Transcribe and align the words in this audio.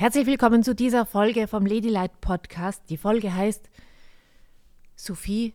Herzlich 0.00 0.24
willkommen 0.24 0.62
zu 0.62 0.74
dieser 0.74 1.04
Folge 1.04 1.46
vom 1.46 1.66
Ladylight 1.66 2.22
Podcast. 2.22 2.84
Die 2.88 2.96
Folge 2.96 3.34
heißt 3.34 3.68
Sophie, 4.96 5.52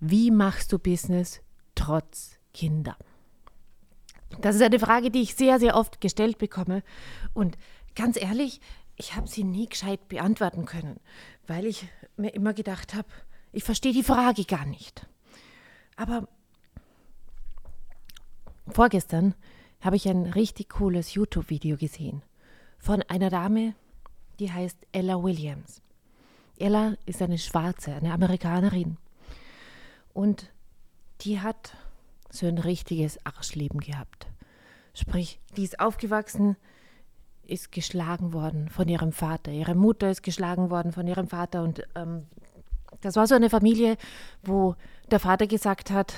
wie 0.00 0.30
machst 0.30 0.72
du 0.72 0.78
Business 0.78 1.42
trotz 1.74 2.38
Kinder? 2.54 2.96
Das 4.40 4.56
ist 4.56 4.62
eine 4.62 4.78
Frage, 4.78 5.10
die 5.10 5.20
ich 5.20 5.34
sehr, 5.34 5.60
sehr 5.60 5.76
oft 5.76 6.00
gestellt 6.00 6.38
bekomme. 6.38 6.82
Und 7.34 7.58
ganz 7.94 8.16
ehrlich, 8.16 8.62
ich 8.96 9.14
habe 9.14 9.28
sie 9.28 9.44
nie 9.44 9.68
gescheit 9.68 10.08
beantworten 10.08 10.64
können, 10.64 10.98
weil 11.46 11.66
ich 11.66 11.86
mir 12.16 12.30
immer 12.30 12.54
gedacht 12.54 12.94
habe, 12.94 13.08
ich 13.52 13.62
verstehe 13.62 13.92
die 13.92 14.02
Frage 14.02 14.46
gar 14.46 14.64
nicht. 14.64 15.06
Aber 15.96 16.28
vorgestern 18.68 19.34
habe 19.82 19.96
ich 19.96 20.08
ein 20.08 20.24
richtig 20.24 20.70
cooles 20.70 21.12
YouTube-Video 21.12 21.76
gesehen 21.76 22.22
von 22.78 23.00
einer 23.02 23.28
Dame, 23.28 23.74
die 24.38 24.50
heißt 24.50 24.78
Ella 24.92 25.22
Williams. 25.22 25.82
Ella 26.58 26.94
ist 27.06 27.22
eine 27.22 27.38
Schwarze, 27.38 27.94
eine 27.94 28.12
Amerikanerin. 28.12 28.96
Und 30.12 30.50
die 31.22 31.40
hat 31.40 31.74
so 32.30 32.46
ein 32.46 32.58
richtiges 32.58 33.24
Arschleben 33.24 33.80
gehabt. 33.80 34.26
Sprich, 34.94 35.40
die 35.56 35.64
ist 35.64 35.80
aufgewachsen, 35.80 36.56
ist 37.44 37.72
geschlagen 37.72 38.32
worden 38.32 38.68
von 38.68 38.88
ihrem 38.88 39.12
Vater. 39.12 39.50
Ihre 39.50 39.74
Mutter 39.74 40.10
ist 40.10 40.22
geschlagen 40.22 40.70
worden 40.70 40.92
von 40.92 41.06
ihrem 41.06 41.28
Vater. 41.28 41.62
Und 41.62 41.82
ähm, 41.94 42.26
das 43.00 43.16
war 43.16 43.26
so 43.26 43.34
eine 43.34 43.50
Familie, 43.50 43.96
wo 44.42 44.76
der 45.10 45.18
Vater 45.18 45.46
gesagt 45.46 45.90
hat, 45.90 46.14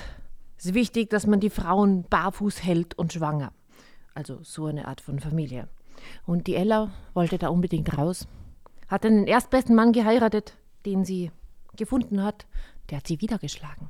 es 0.57 0.67
ist 0.67 0.73
wichtig, 0.73 1.09
dass 1.09 1.27
man 1.27 1.39
die 1.39 1.49
Frauen 1.49 2.03
barfuß 2.03 2.63
hält 2.63 2.97
und 2.97 3.13
schwanger. 3.13 3.51
Also 4.13 4.39
so 4.43 4.67
eine 4.67 4.87
Art 4.87 5.01
von 5.01 5.19
Familie. 5.19 5.67
Und 6.25 6.47
die 6.47 6.55
Ella 6.55 6.91
wollte 7.13 7.37
da 7.37 7.49
unbedingt 7.49 7.97
raus. 7.97 8.27
Hat 8.87 9.03
dann 9.03 9.15
den 9.15 9.27
erstbesten 9.27 9.75
Mann 9.75 9.91
geheiratet, 9.91 10.57
den 10.85 11.05
sie 11.05 11.31
gefunden 11.75 12.23
hat. 12.23 12.45
Der 12.89 12.97
hat 12.97 13.07
sie 13.07 13.21
wieder 13.21 13.37
geschlagen. 13.37 13.89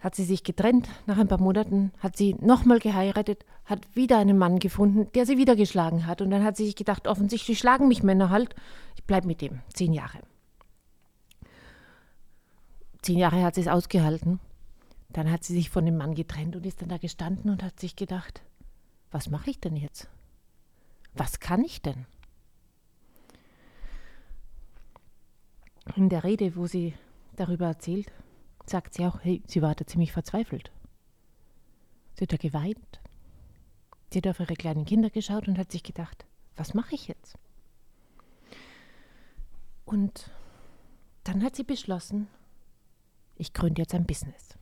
Hat 0.00 0.14
sie 0.14 0.24
sich 0.24 0.44
getrennt, 0.44 0.88
nach 1.06 1.16
ein 1.16 1.28
paar 1.28 1.40
Monaten 1.40 1.90
hat 1.98 2.16
sie 2.16 2.34
nochmal 2.40 2.78
geheiratet, 2.78 3.46
hat 3.64 3.96
wieder 3.96 4.18
einen 4.18 4.36
Mann 4.36 4.58
gefunden, 4.58 5.10
der 5.14 5.24
sie 5.24 5.38
wieder 5.38 5.56
geschlagen 5.56 6.06
hat. 6.06 6.20
Und 6.20 6.30
dann 6.30 6.44
hat 6.44 6.58
sie 6.58 6.66
sich 6.66 6.76
gedacht, 6.76 7.08
offensichtlich 7.08 7.58
schlagen 7.58 7.88
mich 7.88 8.02
Männer 8.02 8.28
halt, 8.28 8.54
ich 8.96 9.04
bleibe 9.04 9.26
mit 9.26 9.40
dem. 9.40 9.60
Zehn 9.72 9.94
Jahre. 9.94 10.18
Zehn 13.00 13.18
Jahre 13.18 13.42
hat 13.42 13.54
sie 13.54 13.62
es 13.62 13.68
ausgehalten. 13.68 14.40
Dann 15.08 15.30
hat 15.30 15.44
sie 15.44 15.54
sich 15.54 15.70
von 15.70 15.86
dem 15.86 15.96
Mann 15.96 16.14
getrennt 16.14 16.54
und 16.56 16.66
ist 16.66 16.82
dann 16.82 16.88
da 16.88 16.98
gestanden 16.98 17.50
und 17.50 17.62
hat 17.62 17.80
sich 17.80 17.96
gedacht, 17.96 18.42
was 19.14 19.30
mache 19.30 19.48
ich 19.48 19.60
denn 19.60 19.76
jetzt? 19.76 20.08
Was 21.12 21.38
kann 21.38 21.62
ich 21.62 21.80
denn? 21.80 22.04
In 25.94 26.08
der 26.08 26.24
Rede, 26.24 26.56
wo 26.56 26.66
sie 26.66 26.94
darüber 27.36 27.66
erzählt, 27.66 28.10
sagt 28.66 28.94
sie 28.94 29.06
auch, 29.06 29.20
hey, 29.22 29.40
sie 29.46 29.62
war 29.62 29.76
da 29.76 29.86
ziemlich 29.86 30.10
verzweifelt. 30.10 30.72
Sie 32.14 32.22
hat 32.22 32.32
da 32.32 32.36
geweint. 32.36 33.00
Sie 34.10 34.18
hat 34.18 34.26
auf 34.26 34.40
ihre 34.40 34.56
kleinen 34.56 34.84
Kinder 34.84 35.10
geschaut 35.10 35.46
und 35.46 35.58
hat 35.58 35.70
sich 35.70 35.84
gedacht, 35.84 36.26
was 36.56 36.74
mache 36.74 36.96
ich 36.96 37.06
jetzt? 37.06 37.38
Und 39.84 40.28
dann 41.22 41.44
hat 41.44 41.54
sie 41.54 41.62
beschlossen, 41.62 42.26
ich 43.36 43.52
gründe 43.52 43.82
jetzt 43.82 43.94
ein 43.94 44.06
Business. 44.06 44.58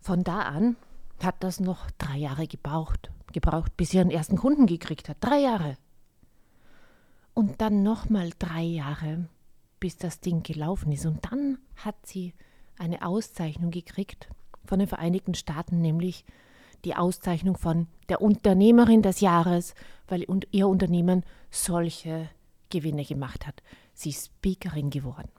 Von 0.00 0.22
da 0.22 0.42
an 0.42 0.76
hat 1.22 1.42
das 1.42 1.60
noch 1.60 1.90
drei 1.92 2.16
Jahre 2.18 2.46
gebraucht, 2.46 3.10
gebraucht, 3.32 3.76
bis 3.76 3.90
sie 3.90 3.98
ihren 3.98 4.10
ersten 4.10 4.36
Kunden 4.36 4.66
gekriegt 4.66 5.08
hat. 5.08 5.16
Drei 5.20 5.40
Jahre. 5.40 5.76
Und 7.34 7.60
dann 7.60 7.82
nochmal 7.82 8.30
drei 8.38 8.62
Jahre, 8.62 9.28
bis 9.80 9.96
das 9.96 10.20
Ding 10.20 10.42
gelaufen 10.42 10.92
ist. 10.92 11.06
Und 11.06 11.24
dann 11.30 11.58
hat 11.76 11.96
sie 12.06 12.34
eine 12.78 13.06
Auszeichnung 13.06 13.70
gekriegt 13.70 14.28
von 14.64 14.78
den 14.78 14.88
Vereinigten 14.88 15.34
Staaten, 15.34 15.80
nämlich 15.80 16.24
die 16.84 16.94
Auszeichnung 16.94 17.56
von 17.56 17.88
der 18.08 18.20
Unternehmerin 18.20 19.02
des 19.02 19.20
Jahres, 19.20 19.74
weil 20.08 20.24
ihr 20.50 20.68
Unternehmen 20.68 21.24
solche 21.50 22.28
Gewinne 22.70 23.04
gemacht 23.04 23.46
hat. 23.46 23.62
Sie 23.94 24.10
ist 24.10 24.26
Speakerin 24.26 24.90
geworden. 24.90 25.30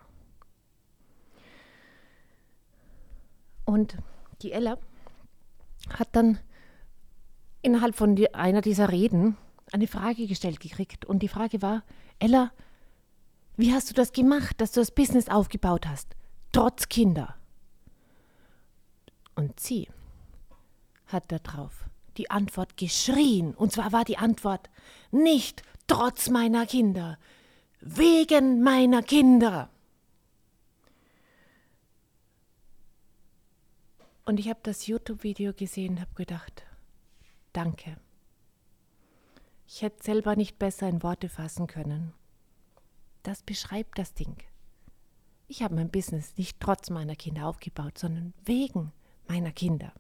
Und 3.66 3.98
die 4.42 4.52
Ella 4.52 4.78
hat 5.90 6.10
dann 6.12 6.40
innerhalb 7.62 7.96
von 7.96 8.18
einer 8.34 8.62
dieser 8.62 8.92
Reden 8.92 9.38
eine 9.72 9.88
Frage 9.88 10.28
gestellt 10.28 10.60
gekriegt. 10.60 11.06
Und 11.06 11.20
die 11.20 11.28
Frage 11.28 11.62
war, 11.62 11.84
Ella, 12.20 12.52
wie 13.56 13.74
hast 13.74 13.90
du 13.90 13.94
das 13.94 14.12
gemacht, 14.12 14.62
dass 14.62 14.72
du 14.72 14.80
das 14.80 14.92
Business 14.92 15.30
aufgebaut 15.30 15.88
hast, 15.88 16.16
trotz 16.52 16.90
Kinder? 16.90 17.36
Und 19.36 19.60
sie 19.60 19.88
hat 21.08 21.32
darauf 21.32 21.86
die 22.18 22.30
Antwort 22.30 22.78
geschrien. 22.78 23.54
Und 23.54 23.72
zwar 23.72 23.92
war 23.92 24.04
die 24.04 24.18
Antwort 24.18 24.70
nicht 25.12 25.64
trotz 25.88 26.30
meiner 26.30 26.66
Kinder, 26.66 27.18
wegen 27.80 28.62
meiner 28.64 29.04
Kinder. 29.04 29.70
Und 34.28 34.42
ich 34.42 34.50
habe 34.50 34.60
das 34.62 34.88
YouTube-Video 34.88 35.54
gesehen 35.54 35.94
und 35.94 36.02
habe 36.02 36.14
gedacht, 36.16 36.66
danke. 37.54 37.96
Ich 39.66 39.82
hätte 39.82 40.04
selber 40.04 40.36
nicht 40.36 40.60
besser 40.60 40.90
in 40.90 41.02
Worte 41.02 41.30
fassen 41.30 41.66
können. 41.66 42.12
Das 43.24 43.42
beschreibt 43.42 43.98
das 43.98 44.14
Ding. 44.16 44.36
Ich 45.48 45.64
habe 45.64 45.76
mein 45.76 45.90
Business 45.90 46.38
nicht 46.38 46.60
trotz 46.60 46.90
meiner 46.90 47.16
Kinder 47.16 47.48
aufgebaut, 47.48 47.98
sondern 47.98 48.34
wegen 48.44 48.92
meiner 49.30 49.54
Kinder. 49.54 49.94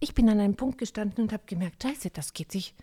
Ich 0.00 0.14
bin 0.14 0.30
an 0.30 0.40
einem 0.40 0.56
Punkt 0.56 0.78
gestanden 0.78 1.24
und 1.24 1.34
habe 1.34 1.44
gemerkt, 1.44 1.82
scheiße, 1.82 2.08
das 2.08 2.32
geht 2.32 2.50
sich 2.50 2.74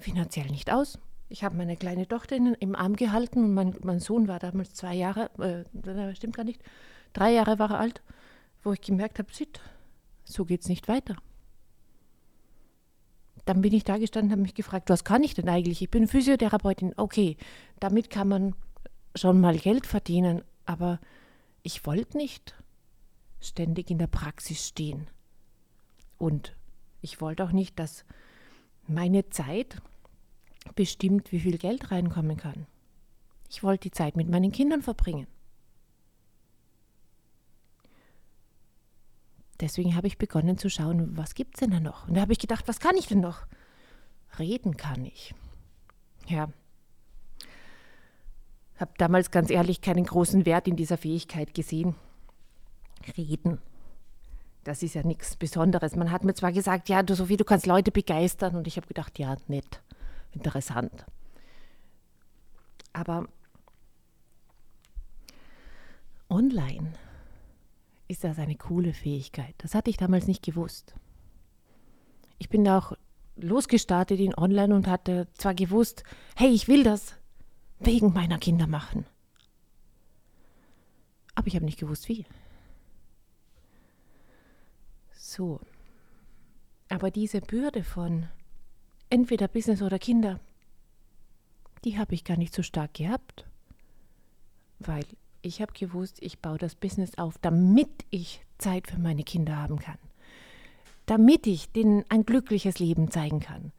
finanziell 0.00 0.48
nicht 0.48 0.72
aus. 0.72 0.98
Ich 1.28 1.44
habe 1.44 1.56
meine 1.56 1.76
kleine 1.76 2.08
Tochter 2.08 2.34
im 2.34 2.74
Arm 2.74 2.96
gehalten 2.96 3.44
und 3.44 3.54
mein, 3.54 3.76
mein 3.84 4.00
Sohn 4.00 4.26
war 4.26 4.40
damals 4.40 4.74
zwei 4.74 4.94
Jahre, 4.94 5.30
äh, 5.38 6.14
stimmt 6.16 6.36
gar 6.36 6.44
nicht, 6.44 6.60
drei 7.12 7.34
Jahre 7.34 7.60
war 7.60 7.70
er 7.70 7.78
alt 7.78 8.02
wo 8.64 8.72
ich 8.72 8.80
gemerkt 8.80 9.18
habe, 9.18 9.32
shit, 9.32 9.60
so 10.24 10.44
geht 10.44 10.62
es 10.62 10.68
nicht 10.68 10.88
weiter. 10.88 11.16
Dann 13.44 13.60
bin 13.60 13.74
ich 13.74 13.84
da 13.84 13.98
gestanden 13.98 14.30
und 14.30 14.32
habe 14.32 14.42
mich 14.42 14.54
gefragt, 14.54 14.88
was 14.88 15.04
kann 15.04 15.22
ich 15.22 15.34
denn 15.34 15.48
eigentlich? 15.48 15.82
Ich 15.82 15.90
bin 15.90 16.08
Physiotherapeutin. 16.08 16.94
Okay, 16.96 17.36
damit 17.78 18.08
kann 18.08 18.28
man 18.28 18.54
schon 19.14 19.40
mal 19.40 19.58
Geld 19.58 19.86
verdienen, 19.86 20.42
aber 20.64 20.98
ich 21.62 21.84
wollte 21.84 22.16
nicht 22.16 22.54
ständig 23.40 23.90
in 23.90 23.98
der 23.98 24.06
Praxis 24.06 24.66
stehen. 24.68 25.08
Und 26.16 26.56
ich 27.02 27.20
wollte 27.20 27.44
auch 27.44 27.52
nicht, 27.52 27.78
dass 27.78 28.04
meine 28.86 29.28
Zeit 29.28 29.82
bestimmt, 30.74 31.32
wie 31.32 31.40
viel 31.40 31.58
Geld 31.58 31.90
reinkommen 31.90 32.38
kann. 32.38 32.66
Ich 33.50 33.62
wollte 33.62 33.88
die 33.88 33.90
Zeit 33.90 34.16
mit 34.16 34.28
meinen 34.28 34.52
Kindern 34.52 34.80
verbringen. 34.82 35.26
Deswegen 39.60 39.96
habe 39.96 40.06
ich 40.06 40.18
begonnen 40.18 40.58
zu 40.58 40.68
schauen, 40.68 41.16
was 41.16 41.34
gibt 41.34 41.56
es 41.56 41.60
denn 41.60 41.70
da 41.70 41.80
noch? 41.80 42.08
Und 42.08 42.14
da 42.14 42.20
habe 42.20 42.32
ich 42.32 42.38
gedacht, 42.38 42.68
was 42.68 42.80
kann 42.80 42.96
ich 42.96 43.06
denn 43.06 43.20
noch? 43.20 43.46
Reden 44.38 44.76
kann 44.76 45.04
ich. 45.04 45.34
Ja. 46.26 46.48
Habe 48.78 48.92
damals 48.98 49.30
ganz 49.30 49.50
ehrlich 49.50 49.80
keinen 49.80 50.04
großen 50.04 50.46
Wert 50.46 50.66
in 50.66 50.76
dieser 50.76 50.96
Fähigkeit 50.96 51.54
gesehen. 51.54 51.94
Reden. 53.16 53.60
Das 54.64 54.82
ist 54.82 54.94
ja 54.94 55.02
nichts 55.02 55.36
Besonderes. 55.36 55.94
Man 55.94 56.10
hat 56.10 56.24
mir 56.24 56.34
zwar 56.34 56.50
gesagt, 56.50 56.88
ja, 56.88 57.02
du 57.02 57.14
Sophie, 57.14 57.36
du 57.36 57.44
kannst 57.44 57.66
Leute 57.66 57.92
begeistern. 57.92 58.56
Und 58.56 58.66
ich 58.66 58.76
habe 58.76 58.86
gedacht, 58.86 59.18
ja, 59.18 59.36
nett, 59.46 59.82
interessant. 60.32 61.04
Aber 62.92 63.26
online 66.30 66.92
ist 68.08 68.24
das 68.24 68.38
eine 68.38 68.56
coole 68.56 68.92
Fähigkeit. 68.92 69.54
Das 69.58 69.74
hatte 69.74 69.90
ich 69.90 69.96
damals 69.96 70.26
nicht 70.26 70.44
gewusst. 70.44 70.94
Ich 72.38 72.48
bin 72.48 72.64
da 72.64 72.78
auch 72.78 72.92
losgestartet 73.36 74.20
in 74.20 74.36
Online 74.36 74.74
und 74.74 74.86
hatte 74.86 75.28
zwar 75.34 75.54
gewusst, 75.54 76.04
hey, 76.36 76.48
ich 76.48 76.68
will 76.68 76.82
das 76.84 77.14
wegen 77.78 78.12
meiner 78.12 78.38
Kinder 78.38 78.66
machen. 78.66 79.06
Aber 81.34 81.46
ich 81.46 81.56
habe 81.56 81.64
nicht 81.64 81.80
gewusst, 81.80 82.08
wie. 82.08 82.24
So. 85.12 85.60
Aber 86.88 87.10
diese 87.10 87.40
Bürde 87.40 87.82
von 87.82 88.28
entweder 89.10 89.48
Business 89.48 89.82
oder 89.82 89.98
Kinder, 89.98 90.38
die 91.84 91.98
habe 91.98 92.14
ich 92.14 92.24
gar 92.24 92.36
nicht 92.36 92.54
so 92.54 92.62
stark 92.62 92.94
gehabt, 92.94 93.46
weil 94.78 95.04
ich 95.44 95.60
habe 95.60 95.72
gewusst, 95.72 96.18
ich 96.20 96.40
baue 96.40 96.58
das 96.58 96.74
Business 96.74 97.18
auf, 97.18 97.38
damit 97.38 97.90
ich 98.10 98.40
Zeit 98.58 98.88
für 98.88 98.98
meine 98.98 99.24
Kinder 99.24 99.56
haben 99.56 99.78
kann. 99.78 99.98
damit 101.06 101.46
ich 101.46 101.70
denen 101.72 102.04
ein 102.08 102.24
glückliches 102.24 102.78
Leben 102.78 103.10
zeigen 103.10 103.40
kann. 103.40 103.72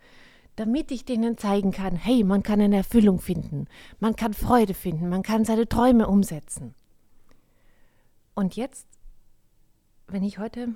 Damit 0.55 0.91
ich 0.91 1.05
denen 1.05 1.37
zeigen 1.37 1.71
kann, 1.71 1.95
hey, 1.95 2.23
man 2.23 2.43
kann 2.43 2.61
eine 2.61 2.77
Erfüllung 2.77 3.19
finden, 3.19 3.67
man 3.99 4.15
kann 4.15 4.33
Freude 4.33 4.73
finden, 4.73 5.09
man 5.09 5.23
kann 5.23 5.43
seine 5.43 5.67
Träume 5.67 6.07
umsetzen. 6.07 6.73
Und 8.35 8.55
jetzt, 8.55 8.87
wenn 10.07 10.23
ich 10.23 10.39
heute, 10.39 10.69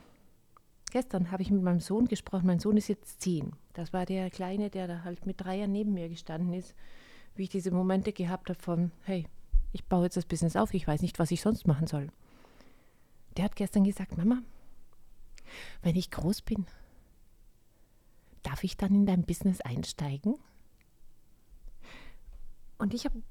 gestern 0.91 1.31
habe 1.31 1.43
ich 1.43 1.51
mit 1.51 1.61
meinem 1.61 1.79
Sohn 1.79 2.07
gesprochen, 2.07 2.47
mein 2.47 2.59
Sohn 2.59 2.77
ist 2.77 2.87
jetzt 2.87 3.21
zehn. 3.21 3.53
Das 3.73 3.93
war 3.93 4.05
der 4.05 4.29
Kleine, 4.29 4.69
der 4.69 4.87
da 4.87 5.03
halt 5.03 5.25
mit 5.25 5.39
drei 5.39 5.57
Jahren 5.57 5.71
neben 5.71 5.93
mir 5.93 6.09
gestanden 6.09 6.53
ist, 6.53 6.73
wie 7.35 7.43
ich 7.43 7.49
diese 7.49 7.71
Momente 7.71 8.11
gehabt 8.11 8.49
habe 8.49 8.59
von, 8.59 8.91
hey, 9.03 9.27
ich 9.71 9.85
baue 9.85 10.05
jetzt 10.05 10.17
das 10.17 10.25
Business 10.25 10.55
auf, 10.55 10.73
ich 10.73 10.87
weiß 10.87 11.01
nicht, 11.01 11.19
was 11.19 11.31
ich 11.31 11.41
sonst 11.41 11.67
machen 11.67 11.87
soll. 11.87 12.09
Der 13.37 13.45
hat 13.45 13.55
gestern 13.55 13.83
gesagt, 13.83 14.17
Mama, 14.17 14.41
wenn 15.81 15.95
ich 15.95 16.11
groß 16.11 16.41
bin, 16.41 16.65
darf 18.43 18.63
ich 18.63 18.77
dann 18.77 18.95
in 18.95 19.05
dein 19.05 19.23
Business 19.23 19.61
einsteigen? 19.61 20.35
Und 22.77 22.93
ich 22.93 23.05
habe, 23.05 23.21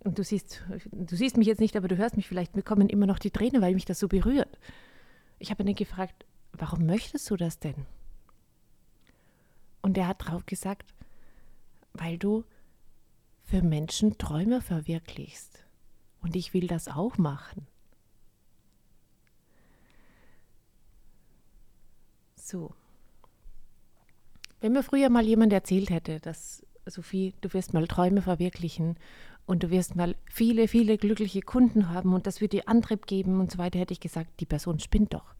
und 0.00 0.18
du 0.18 0.24
siehst, 0.24 0.62
du 0.90 1.16
siehst 1.16 1.36
mich 1.36 1.46
jetzt 1.46 1.60
nicht, 1.60 1.76
aber 1.76 1.88
du 1.88 1.96
hörst 1.96 2.16
mich 2.16 2.28
vielleicht, 2.28 2.56
mir 2.56 2.62
kommen 2.62 2.88
immer 2.88 3.06
noch 3.06 3.18
die 3.18 3.30
Tränen, 3.30 3.62
weil 3.62 3.74
mich 3.74 3.84
das 3.84 3.98
so 3.98 4.08
berührt. 4.08 4.58
Ich 5.38 5.50
habe 5.50 5.62
ihn 5.62 5.74
gefragt, 5.74 6.26
warum 6.52 6.84
möchtest 6.84 7.30
du 7.30 7.36
das 7.36 7.58
denn? 7.58 7.86
Und 9.82 9.96
er 9.96 10.08
hat 10.08 10.26
drauf 10.26 10.44
gesagt, 10.46 10.94
weil 11.94 12.18
du 12.18 12.44
für 13.50 13.62
Menschen 13.62 14.16
Träume 14.16 14.60
verwirklichst. 14.60 15.64
Und 16.22 16.36
ich 16.36 16.54
will 16.54 16.68
das 16.68 16.86
auch 16.86 17.18
machen. 17.18 17.66
So. 22.36 22.74
Wenn 24.60 24.72
mir 24.72 24.84
früher 24.84 25.10
mal 25.10 25.24
jemand 25.24 25.52
erzählt 25.52 25.90
hätte, 25.90 26.20
dass 26.20 26.64
Sophie, 26.86 27.34
du 27.40 27.52
wirst 27.52 27.74
mal 27.74 27.88
Träume 27.88 28.22
verwirklichen 28.22 28.96
und 29.46 29.64
du 29.64 29.70
wirst 29.70 29.96
mal 29.96 30.14
viele, 30.30 30.68
viele 30.68 30.96
glückliche 30.96 31.40
Kunden 31.40 31.88
haben 31.88 32.14
und 32.14 32.26
das 32.26 32.40
wird 32.40 32.52
dir 32.52 32.68
Antrieb 32.68 33.06
geben 33.06 33.40
und 33.40 33.50
so 33.50 33.58
weiter, 33.58 33.80
hätte 33.80 33.92
ich 33.92 34.00
gesagt, 34.00 34.38
die 34.38 34.46
Person 34.46 34.78
spinnt 34.78 35.12
doch. 35.14 35.34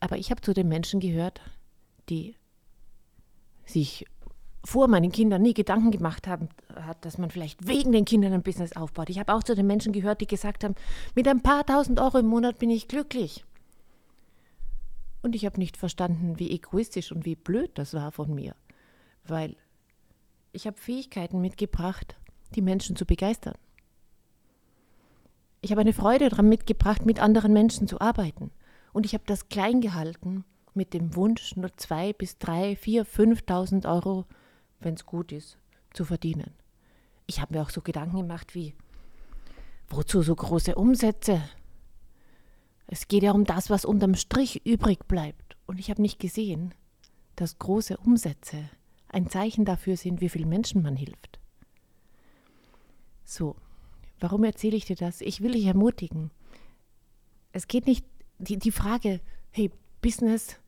Aber 0.00 0.18
ich 0.18 0.30
habe 0.30 0.42
zu 0.42 0.52
den 0.52 0.68
Menschen 0.68 1.00
gehört, 1.00 1.40
die 2.10 2.36
sich 3.64 4.04
vor 4.64 4.88
meinen 4.88 5.12
Kindern 5.12 5.42
nie 5.42 5.52
Gedanken 5.52 5.90
gemacht 5.90 6.26
haben, 6.26 6.48
hat, 6.74 7.04
dass 7.04 7.18
man 7.18 7.30
vielleicht 7.30 7.68
wegen 7.68 7.92
den 7.92 8.06
Kindern 8.06 8.32
ein 8.32 8.42
Business 8.42 8.74
aufbaut. 8.74 9.10
Ich 9.10 9.18
habe 9.18 9.32
auch 9.34 9.42
zu 9.42 9.54
den 9.54 9.66
Menschen 9.66 9.92
gehört, 9.92 10.22
die 10.22 10.26
gesagt 10.26 10.64
haben, 10.64 10.74
mit 11.14 11.28
ein 11.28 11.42
paar 11.42 11.66
tausend 11.66 12.00
Euro 12.00 12.18
im 12.18 12.26
Monat 12.26 12.58
bin 12.58 12.70
ich 12.70 12.88
glücklich. 12.88 13.44
Und 15.22 15.34
ich 15.34 15.44
habe 15.44 15.58
nicht 15.58 15.76
verstanden, 15.76 16.38
wie 16.38 16.50
egoistisch 16.50 17.12
und 17.12 17.24
wie 17.24 17.34
blöd 17.34 17.72
das 17.74 17.94
war 17.94 18.10
von 18.10 18.34
mir, 18.34 18.54
weil 19.26 19.56
ich 20.52 20.66
habe 20.66 20.78
Fähigkeiten 20.78 21.40
mitgebracht, 21.40 22.16
die 22.54 22.62
Menschen 22.62 22.96
zu 22.96 23.04
begeistern. 23.04 23.54
Ich 25.60 25.70
habe 25.70 25.80
eine 25.80 25.94
Freude 25.94 26.28
daran 26.28 26.48
mitgebracht, 26.48 27.06
mit 27.06 27.20
anderen 27.20 27.52
Menschen 27.52 27.88
zu 27.88 28.00
arbeiten. 28.00 28.50
Und 28.92 29.06
ich 29.06 29.14
habe 29.14 29.24
das 29.26 29.48
klein 29.48 29.80
gehalten 29.80 30.44
mit 30.74 30.92
dem 30.92 31.16
Wunsch, 31.16 31.56
nur 31.56 31.74
zwei 31.76 32.12
bis 32.12 32.38
drei, 32.38 32.76
vier, 32.76 33.04
fünftausend 33.04 33.86
Euro 33.86 34.26
wenn 34.84 34.94
es 34.94 35.06
gut 35.06 35.32
ist, 35.32 35.58
zu 35.92 36.04
verdienen. 36.04 36.52
Ich 37.26 37.40
habe 37.40 37.54
mir 37.54 37.62
auch 37.62 37.70
so 37.70 37.80
Gedanken 37.80 38.18
gemacht 38.18 38.54
wie, 38.54 38.74
wozu 39.88 40.22
so 40.22 40.34
große 40.34 40.74
Umsätze? 40.74 41.42
Es 42.86 43.08
geht 43.08 43.22
ja 43.22 43.32
um 43.32 43.44
das, 43.44 43.70
was 43.70 43.84
unterm 43.84 44.14
Strich 44.14 44.64
übrig 44.66 45.06
bleibt. 45.08 45.56
Und 45.66 45.78
ich 45.78 45.90
habe 45.90 46.02
nicht 46.02 46.18
gesehen, 46.18 46.74
dass 47.36 47.58
große 47.58 47.96
Umsätze 47.96 48.68
ein 49.08 49.30
Zeichen 49.30 49.64
dafür 49.64 49.96
sind, 49.96 50.20
wie 50.20 50.28
vielen 50.28 50.48
Menschen 50.48 50.82
man 50.82 50.96
hilft. 50.96 51.38
So, 53.24 53.56
warum 54.20 54.44
erzähle 54.44 54.76
ich 54.76 54.84
dir 54.84 54.96
das? 54.96 55.20
Ich 55.20 55.40
will 55.40 55.52
dich 55.52 55.64
ermutigen. 55.64 56.30
Es 57.52 57.68
geht 57.68 57.86
nicht, 57.86 58.04
die, 58.38 58.58
die 58.58 58.72
Frage, 58.72 59.20
hey, 59.50 59.70
Business 60.02 60.58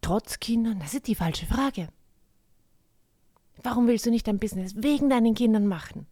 trotz 0.00 0.38
Kindern, 0.38 0.78
das 0.78 0.94
ist 0.94 1.08
die 1.08 1.14
falsche 1.14 1.46
Frage. 1.46 1.88
Warum 3.64 3.88
willst 3.88 4.04
du 4.04 4.10
nicht 4.10 4.28
dein 4.28 4.38
Business 4.38 4.74
wegen 4.76 5.08
deinen 5.08 5.34
Kindern 5.34 5.66
machen? 5.66 6.06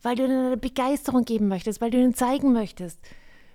Weil 0.00 0.16
du 0.16 0.24
ihnen 0.24 0.46
eine 0.46 0.56
Begeisterung 0.56 1.24
geben 1.24 1.46
möchtest, 1.46 1.82
weil 1.82 1.90
du 1.90 1.98
ihnen 1.98 2.14
zeigen 2.14 2.52
möchtest, 2.52 2.98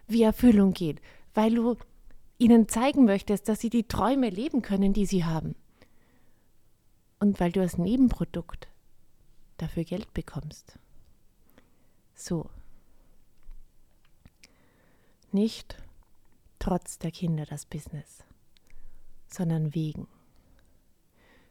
wie 0.07 0.21
Erfüllung 0.21 0.73
geht, 0.73 1.01
weil 1.33 1.55
du 1.55 1.75
ihnen 2.37 2.69
zeigen 2.69 3.05
möchtest, 3.05 3.49
dass 3.49 3.59
sie 3.59 3.71
die 3.71 3.87
Träume 3.87 4.29
leben 4.29 4.61
können, 4.61 4.93
die 4.93 5.07
sie 5.07 5.25
haben. 5.25 5.55
Und 7.19 7.39
weil 7.39 7.51
du 7.51 7.59
als 7.59 7.79
Nebenprodukt 7.79 8.67
dafür 9.57 9.83
Geld 9.83 10.13
bekommst. 10.13 10.77
So. 12.13 12.47
Nicht 15.31 15.81
trotz 16.59 16.99
der 16.99 17.09
Kinder 17.09 17.45
das 17.45 17.65
Business, 17.65 18.23
sondern 19.27 19.73
wegen. 19.73 20.07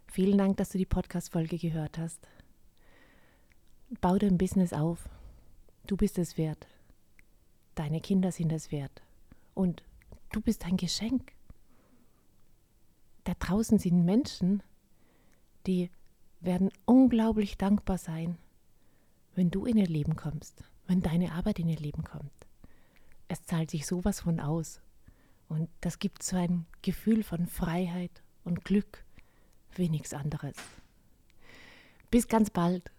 Vielen 0.07 0.39
Dank, 0.39 0.57
dass 0.57 0.71
du 0.71 0.79
die 0.79 0.87
Podcast-Folge 0.87 1.59
gehört 1.59 1.99
hast. 1.99 2.27
Bau 4.01 4.17
dein 4.19 4.39
Business 4.39 4.73
auf. 4.73 5.09
Du 5.87 5.97
bist 5.97 6.19
es 6.19 6.39
wert. 6.39 6.67
Deine 7.75 8.01
Kinder 8.01 8.33
sind 8.33 8.53
es 8.53 8.73
wert. 8.73 9.03
Und 9.55 9.83
du 10.33 10.41
bist 10.41 10.65
ein 10.65 10.77
Geschenk. 10.77 11.33
Da 13.25 13.35
draußen 13.39 13.79
sind 13.79 14.05
Menschen, 14.05 14.63
die 15.67 15.91
werden 16.41 16.71
unglaublich 16.85 17.59
dankbar 17.59 17.99
sein, 17.99 18.39
wenn 19.35 19.51
du 19.51 19.67
in 19.67 19.77
ihr 19.77 19.89
Leben 19.89 20.17
kommst, 20.17 20.65
wenn 20.87 21.03
deine 21.03 21.33
Arbeit 21.33 21.59
in 21.59 21.69
ihr 21.69 21.79
Leben 21.79 22.05
kommt. 22.05 22.33
Es 23.29 23.45
zahlt 23.45 23.71
sich 23.71 23.87
sowas 23.87 24.21
von 24.21 24.41
aus. 24.41 24.81
Und 25.49 25.69
das 25.81 25.99
gibt 25.99 26.23
so 26.23 26.37
ein 26.37 26.67
Gefühl 26.83 27.23
von 27.23 27.47
Freiheit 27.47 28.23
und 28.45 28.65
Glück 28.65 29.05
wie 29.79 29.89
nichts 29.89 30.15
anderes. 30.15 30.57
Bis 32.11 32.29
ganz 32.29 32.51
bald, 32.51 32.91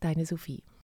deine 0.00 0.26
Sophie. 0.26 0.62